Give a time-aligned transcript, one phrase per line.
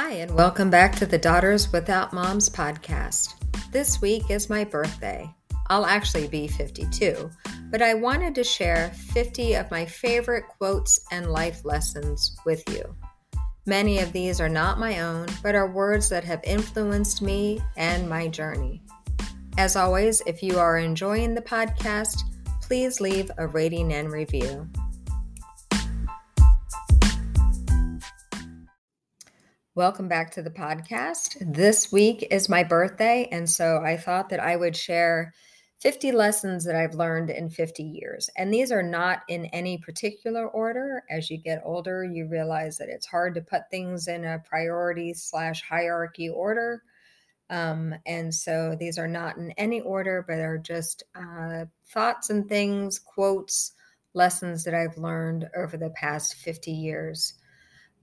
[0.00, 3.34] Hi, and welcome back to the Daughters Without Moms podcast.
[3.72, 5.28] This week is my birthday.
[5.66, 7.28] I'll actually be 52,
[7.72, 12.94] but I wanted to share 50 of my favorite quotes and life lessons with you.
[13.66, 18.08] Many of these are not my own, but are words that have influenced me and
[18.08, 18.80] my journey.
[19.56, 22.20] As always, if you are enjoying the podcast,
[22.62, 24.70] please leave a rating and review.
[29.78, 31.36] Welcome back to the podcast.
[31.54, 35.32] This week is my birthday, and so I thought that I would share
[35.78, 38.28] 50 lessons that I've learned in 50 years.
[38.36, 41.04] And these are not in any particular order.
[41.08, 45.14] As you get older, you realize that it's hard to put things in a priority
[45.14, 46.82] slash hierarchy order.
[47.48, 52.48] Um, and so these are not in any order, but are just uh, thoughts and
[52.48, 53.74] things, quotes,
[54.12, 57.34] lessons that I've learned over the past 50 years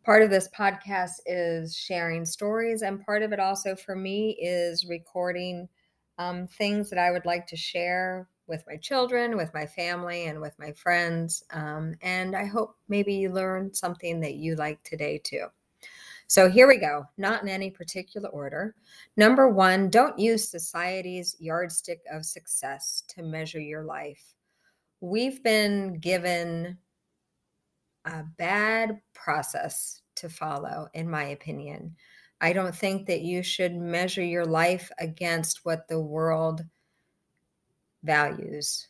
[0.05, 4.85] part of this podcast is sharing stories, and part of it also for me is
[4.85, 5.67] recording
[6.19, 10.39] um, things that I would like to share with my children, with my family, and
[10.39, 11.43] with my friends.
[11.51, 15.47] Um, and I hope maybe you learn something that you like today too.
[16.27, 18.75] So here we go, not in any particular order.
[19.17, 24.35] Number one, don't use society's yardstick of success to measure your life.
[25.01, 26.77] We've been given
[28.05, 31.95] a bad process to follow, in my opinion.
[32.41, 36.63] I don't think that you should measure your life against what the world
[38.03, 38.87] values.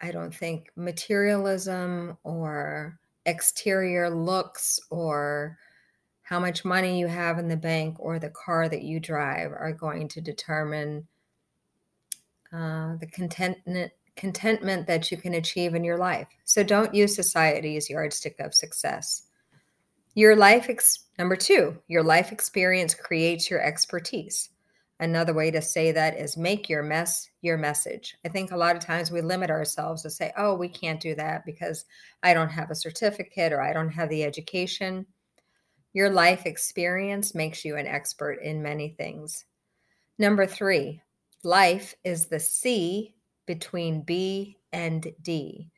[0.00, 5.58] I don't think materialism or exterior looks or
[6.22, 9.72] how much money you have in the bank or the car that you drive are
[9.72, 11.06] going to determine
[12.52, 16.28] uh, the contentment contentment that you can achieve in your life.
[16.44, 19.22] So don't use society as yardstick of success.
[20.14, 24.50] Your life ex- number 2, your life experience creates your expertise.
[24.98, 28.14] Another way to say that is make your mess your message.
[28.22, 31.14] I think a lot of times we limit ourselves to say, "Oh, we can't do
[31.14, 31.86] that because
[32.22, 35.06] I don't have a certificate or I don't have the education."
[35.94, 39.46] Your life experience makes you an expert in many things.
[40.18, 41.00] Number 3,
[41.42, 43.14] life is the C
[43.50, 45.68] between B and D.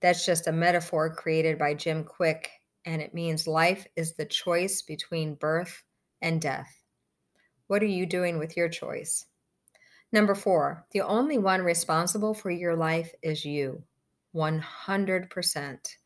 [0.00, 2.48] That's just a metaphor created by Jim Kwik,
[2.84, 5.84] and it means life is the choice between birth
[6.20, 6.82] and death.
[7.68, 9.26] What are you doing with your choice?
[10.10, 13.84] Number four, the only one responsible for your life is you.
[14.34, 15.96] 100%.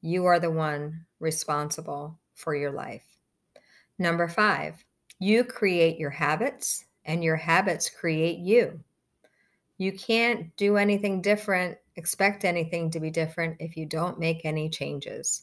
[0.00, 3.18] You are the one responsible for your life.
[3.98, 4.84] Number five,
[5.18, 8.78] you create your habits, and your habits create you.
[9.82, 14.70] You can't do anything different, expect anything to be different if you don't make any
[14.70, 15.42] changes.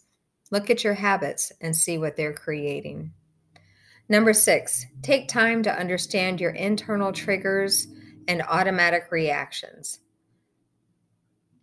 [0.50, 3.12] Look at your habits and see what they're creating.
[4.08, 7.88] Number six, take time to understand your internal triggers
[8.30, 10.00] and automatic reactions.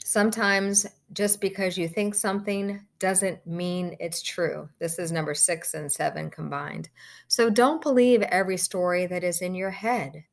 [0.05, 4.69] Sometimes just because you think something doesn't mean it's true.
[4.81, 6.91] This is number six and seven combined.
[7.27, 10.25] So don't believe every story that is in your head.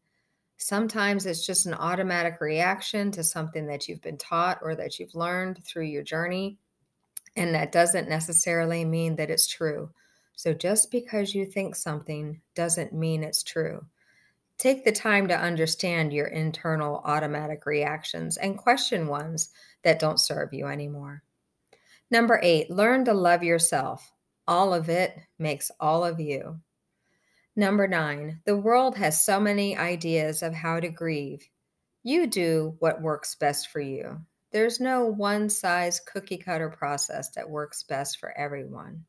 [0.57, 5.15] Sometimes it's just an automatic reaction to something that you've been taught or that you've
[5.15, 6.57] learned through your journey.
[7.35, 9.89] And that doesn't necessarily mean that it's true.
[10.35, 13.85] So just because you think something doesn't mean it's true.
[14.57, 19.49] Take the time to understand your internal automatic reactions and question ones
[19.83, 21.23] that don't serve you anymore.
[22.11, 24.11] Number eight, learn to love yourself.
[24.47, 26.59] All of it makes all of you.
[27.55, 31.47] Number nine, the world has so many ideas of how to grieve.
[32.01, 34.19] You do what works best for you.
[34.51, 39.05] There's no one size cookie cutter process that works best for everyone.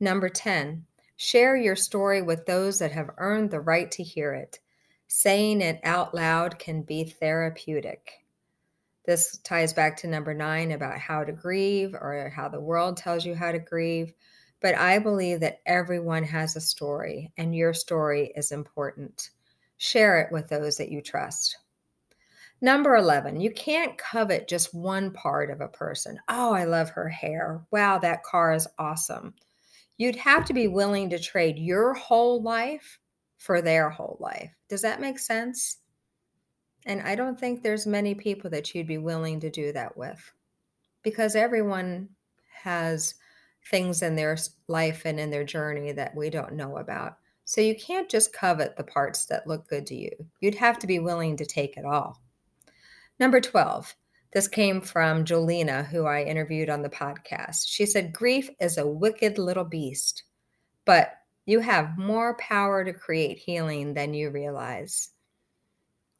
[0.00, 0.84] Number 10,
[1.16, 4.60] share your story with those that have earned the right to hear it.
[5.08, 8.24] Saying it out loud can be therapeutic.
[9.04, 13.24] This ties back to number nine about how to grieve or how the world tells
[13.24, 14.12] you how to grieve.
[14.60, 19.30] But I believe that everyone has a story, and your story is important.
[19.76, 21.56] Share it with those that you trust.
[22.60, 26.18] Number 11, you can't covet just one part of a person.
[26.28, 27.64] Oh, I love her hair.
[27.70, 29.34] Wow, that car is awesome.
[29.96, 32.98] You'd have to be willing to trade your whole life
[33.36, 34.50] for their whole life.
[34.68, 35.78] Does that make sense?
[36.84, 40.32] And I don't think there's many people that you'd be willing to do that with
[41.02, 42.08] because everyone
[42.62, 43.14] has
[43.70, 44.36] things in their
[44.66, 47.18] life and in their journey that we don't know about.
[47.44, 50.10] So you can't just covet the parts that look good to you.
[50.40, 52.20] You'd have to be willing to take it all.
[53.18, 53.94] Number 12.
[54.30, 57.64] This came from Jolena, who I interviewed on the podcast.
[57.66, 60.24] She said, Grief is a wicked little beast,
[60.84, 61.14] but
[61.48, 65.08] You have more power to create healing than you realize.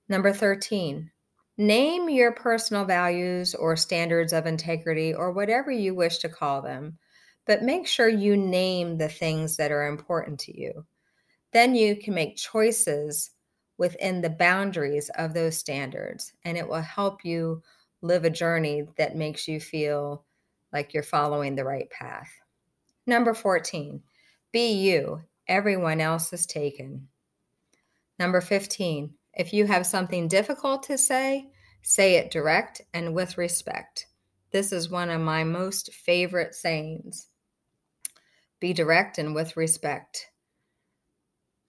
[0.09, 1.11] Number 13,
[1.59, 6.97] name your personal values or standards of integrity or whatever you wish to call them,
[7.49, 10.85] but make sure you name the things that are important to you.
[11.51, 13.31] Then you can make choices
[13.79, 17.63] within the boundaries of those standards, and it will help you
[18.03, 20.27] live a journey that makes you feel
[20.75, 22.31] like you're following the right path.
[23.07, 24.03] Number 14,
[24.53, 25.23] be you.
[25.47, 27.09] Everyone else is taken.
[28.19, 31.49] Number 15, if you have something difficult to say,
[31.81, 34.07] say it direct and with respect.
[34.51, 37.29] This is one of my most favorite sayings.
[38.61, 40.27] Be direct and with respect.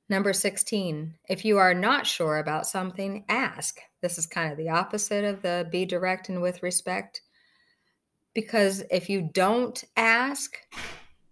[0.09, 3.79] Number 16, if you are not sure about something, ask.
[4.01, 7.21] This is kind of the opposite of the be direct and with respect.
[8.33, 10.55] Because if you don't ask,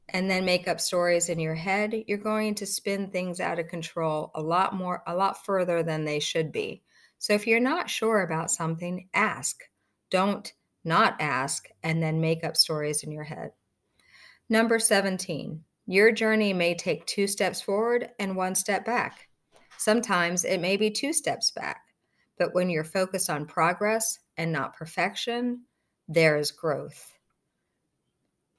[0.10, 3.68] and then make up stories in your head, you're going to spin things out of
[3.68, 6.82] control a lot more, a lot further than they should be.
[7.20, 9.60] So if you're not sure about something, ask.
[10.10, 10.52] Don't
[10.86, 13.52] not ask and then make up stories in your head.
[14.50, 19.28] Number 17, your journey may take two steps forward and one step back.
[19.78, 21.82] Sometimes it may be two steps back,
[22.38, 25.64] but when you're focused on progress and not perfection,
[26.08, 27.18] there is growth.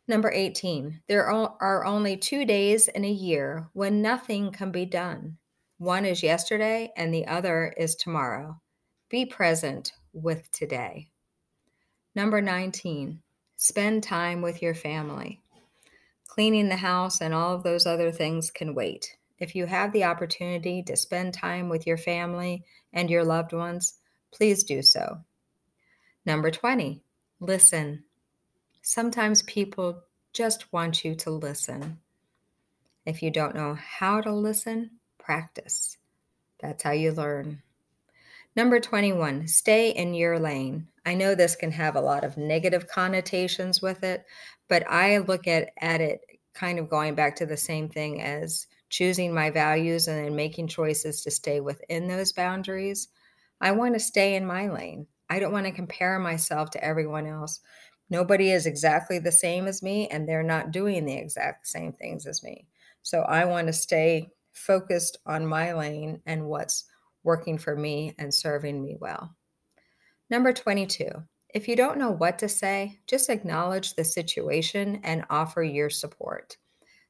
[0.06, 5.38] Number 18, there are only two days in a year when nothing can be done.
[5.78, 8.60] One is yesterday and the other is tomorrow.
[9.08, 11.08] Be present with today.
[12.14, 13.22] Number 19,
[13.56, 15.40] spend time with your family.
[16.38, 19.16] Cleaning the house and all of those other things can wait.
[19.40, 22.62] If you have the opportunity to spend time with your family
[22.92, 23.94] and your loved ones,
[24.30, 25.18] please do so.
[26.24, 27.02] Number 20,
[27.40, 28.04] listen.
[28.82, 31.98] Sometimes people just want you to listen.
[33.04, 35.96] If you don't know how to listen, practice.
[36.60, 37.64] That's how you learn.
[38.54, 40.86] Number 21, stay in your lane.
[41.04, 44.24] I know this can have a lot of negative connotations with it,
[44.68, 46.20] but I look at, at it
[46.58, 50.68] kind of going back to the same thing as choosing my values and then making
[50.68, 53.08] choices to stay within those boundaries.
[53.60, 55.06] I want to stay in my lane.
[55.30, 57.60] I don't want to compare myself to everyone else
[58.10, 62.26] nobody is exactly the same as me and they're not doing the exact same things
[62.26, 62.66] as me.
[63.02, 66.84] So I want to stay focused on my lane and what's
[67.22, 69.34] working for me and serving me well.
[70.30, 71.08] Number 22,
[71.50, 76.56] if you don't know what to say, just acknowledge the situation and offer your support.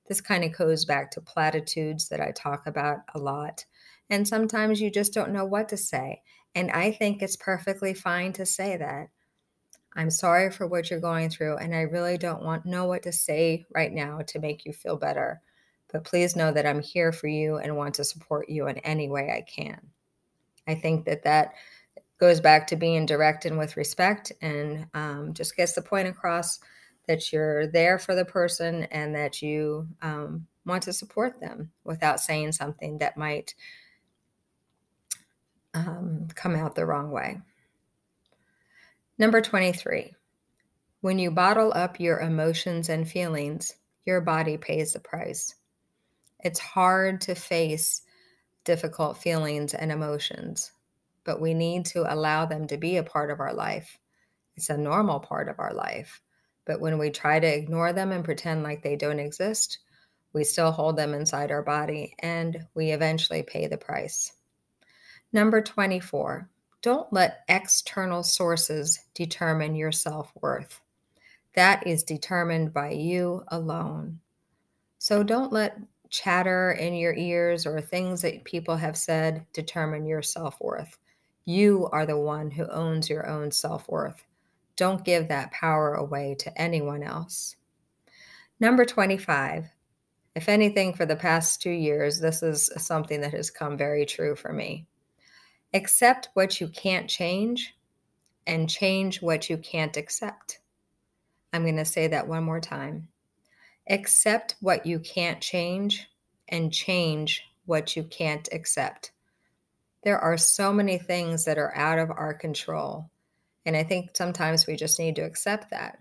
[0.09, 3.65] This kind of goes back to platitudes that I talk about a lot.
[4.11, 6.23] And sometimes you just don't know what to say.
[6.55, 9.09] And I think it's perfectly fine to say that.
[9.95, 13.13] I'm sorry for what you're going through, and I really don't want know what to
[13.13, 15.41] say right now to make you feel better.
[15.93, 19.09] But please know that I'm here for you and want to support you in any
[19.09, 19.81] way I can.
[20.67, 21.55] I think that that
[22.19, 26.59] goes back to being direct and with respect, and um, just gets the point across
[27.07, 32.21] that you're there for the person and that you um, want to support them without
[32.21, 33.55] saying something that might
[35.75, 37.41] um, come out the wrong way.
[39.17, 40.15] Number 23.
[41.01, 43.73] When you bottle up your emotions and feelings,
[44.05, 45.55] your body pays the price.
[46.41, 48.03] It's hard to face
[48.65, 50.73] difficult feelings and emotions,
[51.29, 53.99] but we need to allow them to be a part of our life.
[54.57, 56.23] It's a normal part of our life.
[56.65, 59.81] But when we try to ignore them and pretend like they don't exist,
[60.33, 64.33] we still hold them inside our body and we eventually pay the price.
[65.31, 66.49] Number 24,
[66.81, 70.81] don't let external sources determine your self worth.
[71.53, 74.19] That is determined by you alone.
[74.97, 75.77] So don't let
[76.09, 80.97] chatter in your ears or things that people have said determine your self worth.
[81.49, 84.23] You are the one who owns your own self worth.
[84.77, 87.57] Don't give that power away to anyone else.
[88.61, 89.65] Number 25.
[90.35, 94.37] If anything, for the past two years, this is something that has come very true
[94.37, 94.89] for me.
[95.73, 97.75] Accept what you can't change
[98.47, 100.59] and change what you can't accept.
[101.55, 103.09] I'm going to say that one more time.
[103.89, 106.11] Accept what you can't change
[106.49, 109.13] and change what you can't accept.
[110.09, 113.11] There are so many things that are out of our control.
[113.67, 115.99] And I think sometimes we just need to accept that.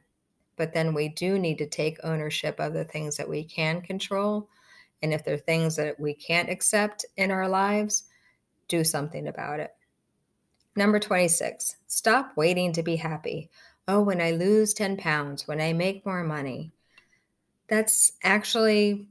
[0.56, 4.48] But then we do need to take ownership of the things that we can control.
[5.02, 8.06] And if there are things that we can't accept in our lives,
[8.70, 9.76] do something about it.
[10.74, 13.50] Number 26, stop waiting to be happy.
[13.90, 16.72] Oh, when I lose 10 pounds, when I make more money.
[17.68, 19.10] That's actually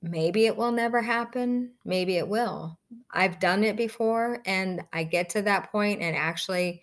[0.00, 1.72] maybe it will never happen.
[1.84, 2.78] Maybe it will.
[3.10, 6.82] I've done it before and I get to that point and actually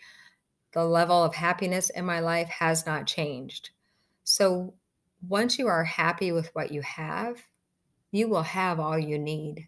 [0.74, 3.70] the level of happiness in my life has not changed.
[4.24, 4.74] So
[5.28, 7.38] once you are happy with what you have,
[8.12, 9.68] you will have all you need.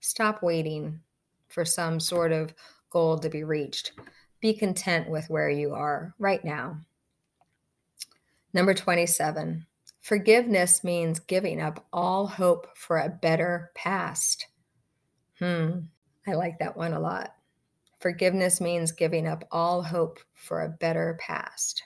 [0.00, 1.00] Stop waiting
[1.48, 2.54] for some sort of
[2.90, 3.92] goal to be reached.
[4.40, 6.78] Be content with where you are right now.
[8.52, 9.66] Number 27,
[10.00, 14.46] forgiveness means giving up all hope for a better past.
[15.38, 15.80] Hmm,
[16.26, 17.34] I like that one a lot.
[17.98, 21.82] Forgiveness means giving up all hope for a better past.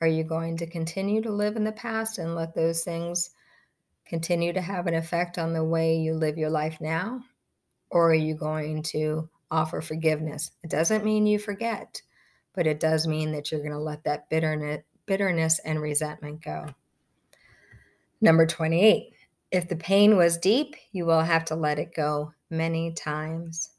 [0.00, 3.30] Are you going to continue to live in the past and let those things
[4.04, 7.22] continue to have an effect on the way you live your life now?
[7.90, 10.50] Or are you going to offer forgiveness?
[10.62, 12.02] It doesn't mean you forget,
[12.54, 16.66] but it does mean that you're going to let that bitterness, bitterness and resentment go.
[18.20, 19.12] Number 28.
[19.52, 23.70] If the pain was deep, you will have to let it go many times.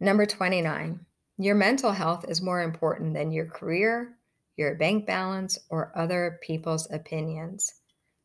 [0.00, 1.00] Number 29.
[1.38, 4.16] Your mental health is more important than your career,
[4.56, 7.74] your bank balance, or other people's opinions.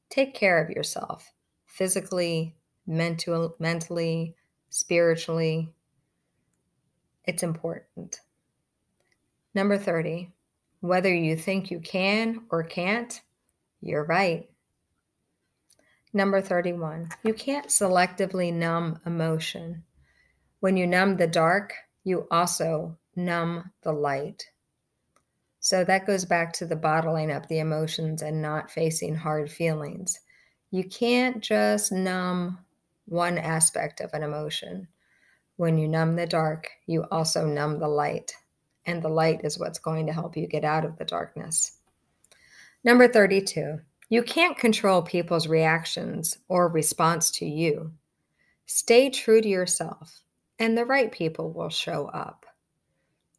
[0.10, 1.32] Take care of yourself
[1.68, 2.56] physically,
[2.86, 4.36] mental, mentally,
[4.70, 5.74] spiritually.
[7.26, 8.20] It's important.
[9.54, 10.32] Number 30,
[10.80, 13.22] whether you think you can or can't,
[13.82, 14.50] you're right.
[16.14, 19.84] Number 31, you can't selectively numb emotion.
[20.62, 24.46] When you numb the dark, you also numb the light.
[25.60, 30.20] So that goes back to the bottling up the emotions and not facing hard feelings.
[30.70, 32.60] You can't just numb
[33.06, 34.88] one aspect of an emotion.
[35.58, 38.34] When you numb the dark, you also numb the light.
[38.86, 41.80] And the light is what's going to help you get out of the darkness.
[42.84, 47.92] Number 32, you can't control people's reactions or response to you.
[48.68, 50.22] Stay true to yourself,
[50.62, 52.46] and the right people will show up.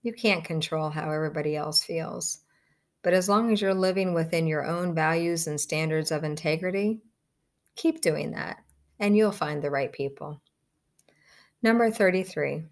[0.02, 2.38] You can't control how everybody else feels.
[3.00, 7.00] But as long as you're living within your own values and standards of integrity,
[7.76, 8.56] keep doing that
[8.98, 10.42] and you'll find the right people.
[11.62, 12.64] Number 33,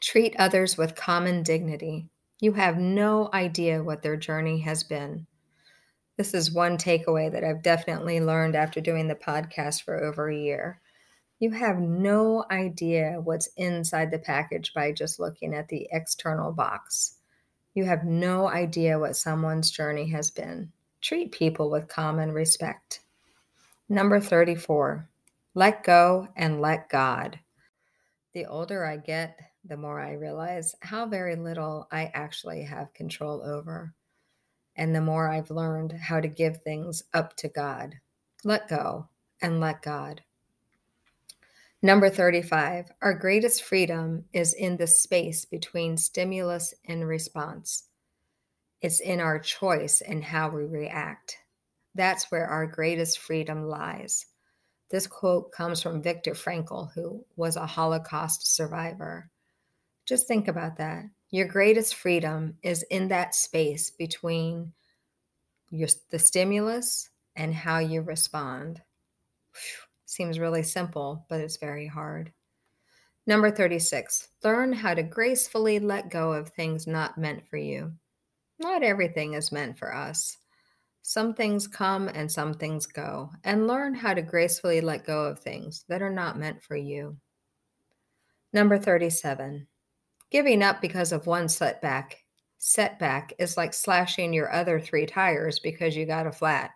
[0.00, 2.08] treat others with common dignity.
[2.40, 5.28] You have no idea what their journey has been.
[6.16, 10.36] This is one takeaway that I've definitely learned after doing the podcast for over a
[10.36, 10.80] year.
[11.44, 17.16] You have no idea what's inside the package by just looking at the external box.
[17.74, 20.72] You have no idea what someone's journey has been.
[21.02, 23.00] Treat people with common respect.
[23.90, 25.06] Number 34,
[25.52, 27.38] let go and let God.
[28.32, 33.42] The older I get, the more I realize how very little I actually have control
[33.44, 33.92] over.
[34.76, 37.96] And the more I've learned how to give things up to God.
[38.44, 39.10] Let go
[39.42, 40.22] and let God.
[41.84, 47.82] Number 35, our greatest freedom is in the space between stimulus and response.
[48.80, 51.36] It's in our choice and how we react.
[51.94, 54.24] That's where our greatest freedom lies.
[54.90, 59.28] This quote comes from Viktor Frankl, who was a Holocaust survivor.
[60.06, 61.04] Just think about that.
[61.30, 64.72] Your greatest freedom is in that space between
[65.70, 68.80] your, the stimulus and how you respond.
[69.52, 69.83] Whew.
[70.06, 72.32] Seems really simple, but it's very hard.
[73.26, 77.92] Number 36, learn how to gracefully let go of things not meant for you.
[78.58, 80.36] Not everything is meant for us.
[81.00, 85.38] Some things come and some things go, and learn how to gracefully let go of
[85.38, 87.16] things that are not meant for you.
[88.52, 89.66] Number 37,
[90.30, 92.24] giving up because of one setback.
[92.58, 96.70] Setback is like slashing your other three tires because you got a flat.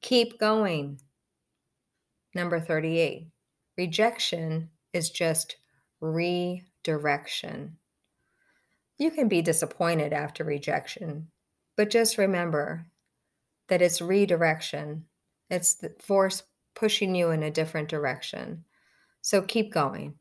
[0.00, 1.00] Keep going.
[2.34, 3.28] Number 38
[3.76, 5.56] rejection is just
[6.00, 7.76] redirection.
[8.98, 11.28] You can be disappointed after rejection,
[11.76, 12.86] but just remember
[13.68, 15.06] that it's redirection,
[15.48, 16.42] it's the force
[16.74, 18.64] pushing you in a different direction.
[19.22, 20.14] So keep going.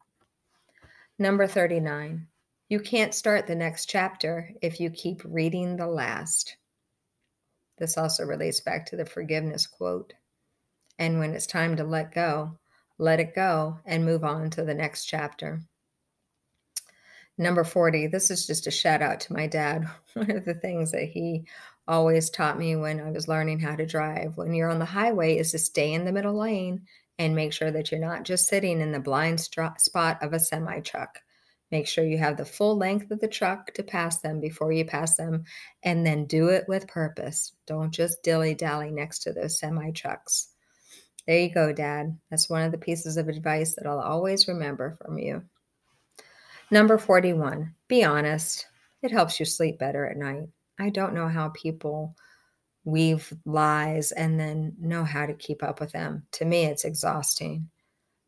[1.18, 2.28] Number 39
[2.70, 6.56] you can't start the next chapter if you keep reading the last.
[7.80, 10.13] This also relates back to the forgiveness quote.
[11.00, 12.60] And when it's time to let go,
[13.00, 15.62] let it go and move on to the next chapter.
[17.38, 19.89] Number 40, this is just a shout out to my dad.
[20.13, 21.46] One of the things that he
[21.88, 25.38] always taught me when I was learning how to drive when you're on the highway
[25.38, 26.82] is to stay in the middle lane
[27.18, 30.82] and make sure that you're not just sitting in the blind spot of a semi
[30.82, 31.20] truck.
[31.72, 34.84] Make sure you have the full length of the truck to pass them before you
[34.84, 35.46] pass them,
[35.84, 37.53] and then do it with purpose.
[37.68, 40.50] Don't just dilly dally next to those semi trucks.
[41.29, 42.17] There you go, Dad.
[42.31, 45.43] That's one of the pieces of advice that I'll always remember from you.
[46.71, 48.65] Number 41, be honest.
[49.03, 50.50] It helps you sleep better at night.
[50.79, 52.15] I don't know how people
[52.83, 56.24] weave lies and then know how to keep up with them.
[56.31, 57.69] To me, it's exhausting.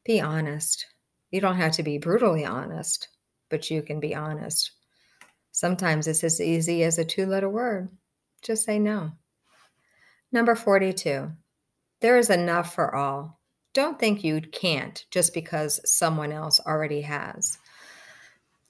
[0.05, 0.85] Be honest.
[1.31, 3.07] You don't have to be brutally honest,
[3.49, 4.73] but you can be honest.
[5.51, 7.89] Sometimes it's as easy as a two letter word.
[8.43, 9.13] Just say no.
[10.31, 11.31] Number 42,
[12.01, 13.39] there is enough for all.
[13.73, 17.57] Don't think you can't just because someone else already has.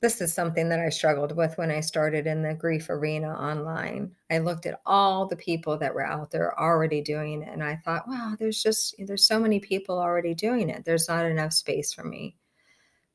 [0.02, 4.12] This is something that I struggled with when I started in the grief arena online.
[4.32, 7.76] I looked at all the people that were out there already doing it and I
[7.76, 10.86] thought, wow, there's just there's so many people already doing it.
[10.86, 12.36] There's not enough space for me.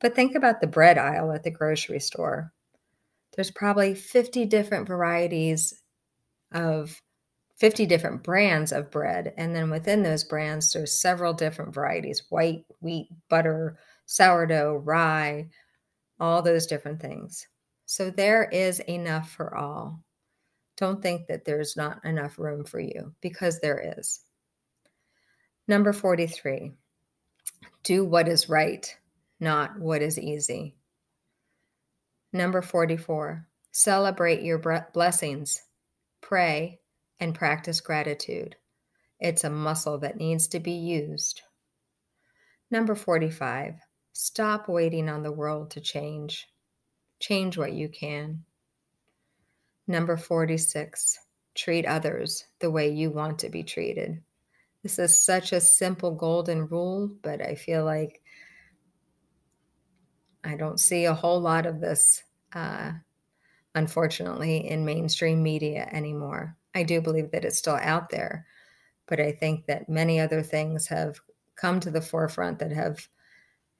[0.01, 2.53] But think about the bread aisle at the grocery store.
[3.35, 5.83] There's probably 50 different varieties
[6.53, 7.01] of
[7.57, 9.33] 50 different brands of bread.
[9.37, 15.49] And then within those brands, there's several different varieties white, wheat, butter, sourdough, rye,
[16.21, 17.47] all those different things.
[17.87, 20.03] So there is enough for all.
[20.77, 24.21] Don't think that there's not enough room for you because there is.
[25.69, 26.73] Number 43
[27.83, 28.97] do what is right,
[29.39, 30.75] not what is easy.
[32.33, 35.63] Number 44 celebrate your blessings,
[36.23, 36.81] pray,
[37.21, 38.57] and practice gratitude.
[39.19, 41.43] It's a muscle that needs to be used.
[42.71, 43.75] Number 45,
[44.13, 46.49] stop waiting on the world to change.
[47.21, 48.45] Change what you can.
[49.87, 51.19] Number 46,
[51.55, 54.23] treat others the way you want to be treated.
[54.83, 58.21] This is such a simple golden rule, but I feel like
[60.45, 62.93] I don't see a whole lot of this, uh,
[63.75, 66.57] unfortunately, in mainstream media anymore.
[66.77, 68.47] I do believe that it's still out there,
[69.07, 71.19] but I think that many other things have
[71.55, 73.09] come to the forefront that have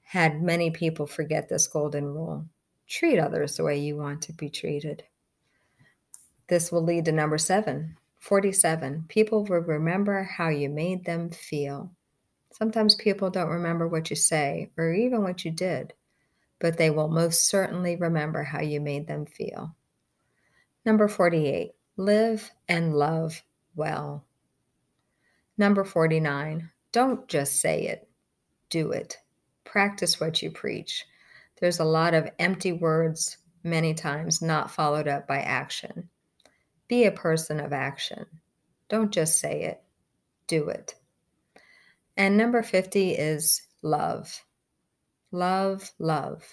[0.01, 2.47] had many people forget this golden rule.
[2.87, 5.03] Treat others the way you want to be treated.
[6.47, 9.05] This will lead to number seven, 47.
[9.09, 11.91] People will remember how you made them feel.
[12.51, 15.93] Sometimes people don't remember what you say or even what you did,
[16.57, 19.75] but they will most certainly remember how you made them feel.
[20.83, 21.73] Number 48.
[21.99, 23.41] Live and love
[23.75, 24.23] well.
[25.57, 28.07] Number 49, don't just say it,
[28.69, 29.17] do it.
[29.63, 31.05] Practice what you preach.
[31.59, 36.07] There's a lot of empty words, many times not followed up by action.
[36.87, 38.27] Be a person of action.
[38.89, 39.81] Don't just say it,
[40.45, 40.93] do it.
[42.15, 44.45] And number 50 is love.
[45.31, 46.43] Love, love.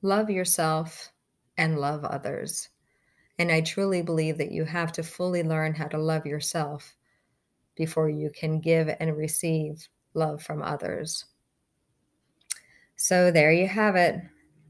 [0.00, 1.10] Love yourself
[1.56, 2.68] and love others.
[3.38, 6.96] And I truly believe that you have to fully learn how to love yourself
[7.76, 11.24] before you can give and receive love from others.
[12.96, 14.20] So there you have it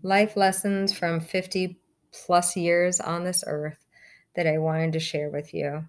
[0.03, 1.81] life lessons from 50
[2.13, 3.79] plus years on this earth
[4.37, 5.85] that I wanted to share with you.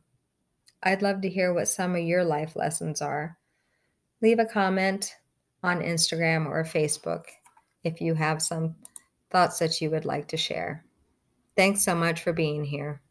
[0.81, 3.37] I'd love to hear what some of your life lessons are.
[4.21, 5.15] Leave a comment
[5.61, 7.25] on Instagram or Facebook
[7.83, 8.75] if you have some
[9.29, 10.85] thoughts that you would like to share.
[11.59, 13.01] Thanks so much for being here.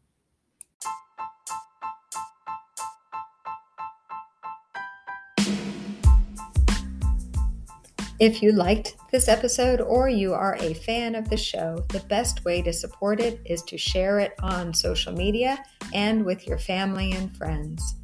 [8.19, 12.43] If you liked this episode or you are a fan of the show, the best
[12.43, 17.11] way to support it is to share it on social media and with your family
[17.11, 17.97] and friends.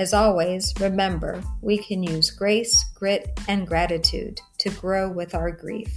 [0.01, 5.95] As always, remember we can use grace, grit, and gratitude to grow with our grief.